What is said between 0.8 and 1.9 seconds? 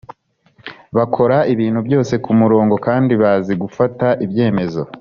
bakora ibintu